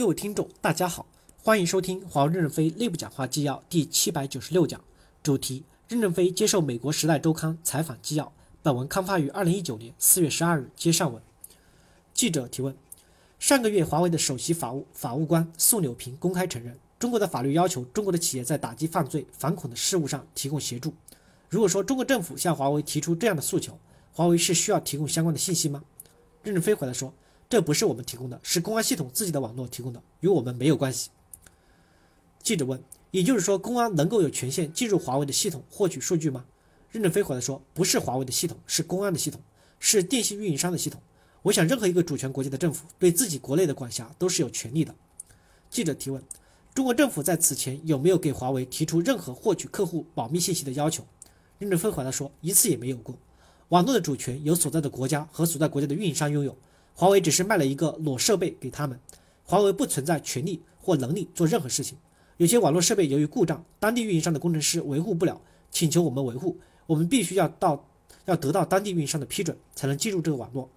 [0.00, 1.04] 各位听众，大家好，
[1.42, 4.80] 欢迎收听华为任正非内部讲话纪要第七百九十六讲，
[5.22, 8.32] 主题：任正非接受美国《时代周刊》采访纪要。
[8.62, 10.70] 本文刊发于二零一九年四月十二日。
[10.74, 11.22] 接上文，
[12.14, 12.74] 记者提问：
[13.38, 20.94] 上个月，华为的首席法务法务官宋柳平公开承认，中国的法律要求中国的企业在打击犯罪、反恐的事务上提供协助。
[21.50, 23.78] 如果说中国政府向华为提出这样的诉求，
[24.14, 25.84] 华为是需要提供相关的信息吗？
[26.42, 27.12] 任正非回答说。
[27.50, 31.10] 这不是我们提供的，是公安系统自己的网络提供的，与我们没有关系。
[32.40, 32.80] 记者问
[33.10, 36.44] ：“也就是说，公安能够有权限进入华为的系统获取数据吗？”
[36.92, 39.40] 任正非回答说：“不是华为的系统，是公安的系统，
[39.80, 41.02] 是电信运营商的系统。
[41.42, 44.94] 我想，任何一个主权国家的政府对自己国内的管辖都是有权利的。”
[45.68, 46.22] 记者提问
[46.72, 51.04] ：“中国政府在此前有没有给华为提出任何获取客户保密信息的要求？”
[51.58, 53.18] 任正非回答说：“一次也没有过。
[53.70, 56.56] 网络的主权由所在的国家和所在国家的运营商拥有。”
[57.00, 59.00] 华为只是卖了一个裸设备给他们，
[59.42, 61.96] 华为不存在权利或能力做任何事情。
[62.36, 67.88] 有些网络设备由于故障，当地运营商的工程师维护不了，请求我们维护，我们必须要到
[68.26, 70.68] 要得到当地运营商的批准才能进入这个网络。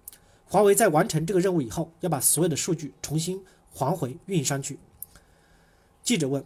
[0.46, 3.38] 华为在完成这个任务以后，要把所有的数据重新
[3.70, 4.78] 还回运营商去。
[6.02, 6.42] 记者问：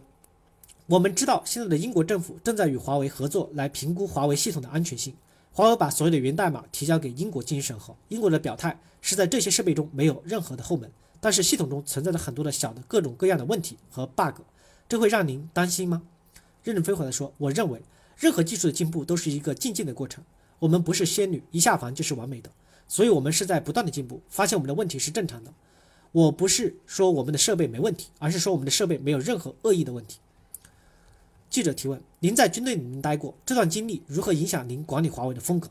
[0.87, 5.15] 我们知道现在的英国政府正在与华为合作来评估华为系统的安全性。
[5.59, 7.93] 华为把所有的源代码提交给英国进行审核。
[8.07, 14.39] 英国的表态是在这些设备中没有任何的后门，但是系统中存在着很多的小的各种各样的问题和 bug，
[14.87, 16.01] 这会让您担心吗？
[16.63, 17.81] 任正非回答说：“我认为
[18.15, 20.23] 任何技术的进步都是一个渐进的过程，
[20.59, 22.49] 我们不是仙女，一下凡就是完美的，
[22.87, 25.53] 所以我们是在不断的进步，发现我们的问题是正常的。
[26.13, 30.19] 我不是说我们的设备没问题，而是说我们的设备没有任何恶意的问题。”
[31.49, 35.67] 记者提问：“您在军队里面待过，这段经历如何影响您管理华为的风格？”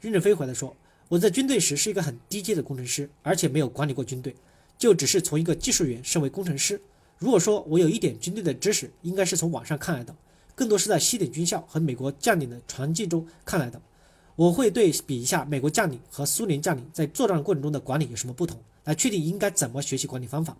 [0.00, 0.74] 任正非回答说
[1.08, 4.34] ：“我在军队时是一个很低阶的工程师，而且没有管理过军队，
[4.76, 6.80] 就只是从一个技术员升为工程师。
[7.18, 10.12] 如果说我有一点军队的知识，应该是从网上看来的，
[10.56, 13.80] 更多是在西点军校和美国将领的传记中看来的。
[14.34, 20.56] 我会对比一下美国将领和苏联将领在作战过程中的管理有什么不同，来确定应该怎么学习管理方法。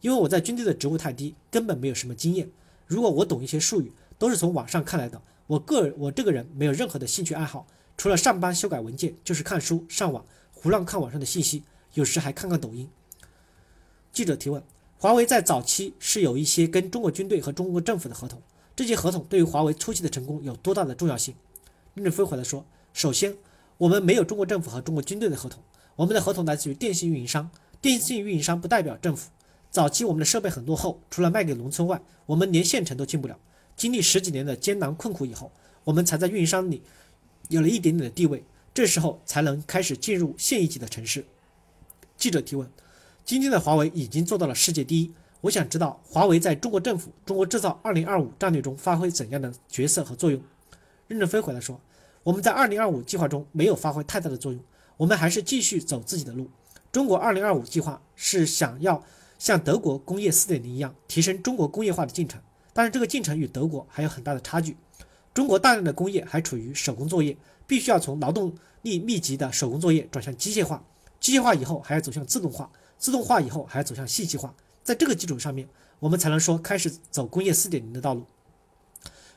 [0.00, 2.48] 因为我在军队的职务太低，根本没有什么经验。”
[2.90, 5.22] 如果我懂一些术语，都是从网上看来的。
[5.46, 7.64] 我个人，我这个人没有任何的兴趣爱好，
[7.96, 11.62] 除了上班修改文件，就是看书、上网、胡乱看网上的信息，
[11.94, 12.90] 有时还看看抖音。
[14.10, 14.60] 记者提问：
[14.98, 18.42] 华为在早期是有一些跟中国军队和中国政府的合同，
[18.74, 21.32] 这些合同对于华为初期的成功有多大的重要性？
[21.94, 23.36] 任正非回答说：首先，
[23.78, 25.62] 我们没有中国政府和中国军队的合同，
[25.94, 27.48] 我们的合同来自于电信运营商，
[27.80, 29.30] 电信运营商不代表政府。
[29.70, 33.38] 早期我们的设备很落后，除了卖给农村外，我们连县城都进不了。
[33.76, 35.52] 经历十几年的艰难困苦以后，
[35.84, 36.82] 我们才在运营商里
[37.48, 38.44] 有了一点点的地位，
[38.74, 41.24] 这时候才能开始进入县一级的城市。
[42.16, 42.68] 记者提问：
[43.24, 50.42] 今天的华为已经做到了世界第一，我想知道华为在中国政府“中国制造 2025” 战略中发挥怎样的角色和作用？
[51.06, 51.80] 任正非回答说：
[52.24, 54.60] 我们在2025计划中没有发挥太大的作用，
[54.96, 56.50] 我们还是继续走自己的路。
[56.90, 59.00] 中国2025计划是想要。
[59.40, 62.38] 像德国工业四点零一样提升中国工业化的进程，
[62.74, 64.76] 但是这个进程与德国还有很大的差距。
[65.32, 67.34] 中国大量的工业还处于手工作业，
[67.66, 70.84] 必须要从劳动力密集的手工作业转向机械化，
[71.18, 74.54] 机械化以后还要走向自动化，自动化以后还要走向信息化。
[74.84, 75.66] 在这个基础上面，
[76.00, 78.26] 我们才能说开始走工业四点零的道路。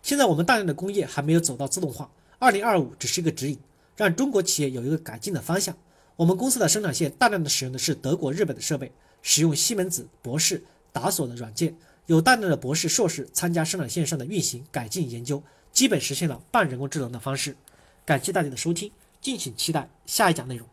[0.01, 3.57] 现在我们大量的工业还没有走到自动化，二零二五只是一个指引，
[3.95, 5.73] 让中国企业有一个改进的方向。
[6.15, 8.91] 我们公司的生产线大量的使用的是德国、日本的设备。
[9.25, 11.73] 使用西门子博士达索的软件，
[12.07, 15.41] 有大量的博士、硕士参加生产线上的运行、改进、研究，
[15.71, 17.55] 基本实现了半人工智能的方式。
[18.03, 18.91] 感谢大家的收听，
[19.21, 20.67] 敬请期待下一讲内容。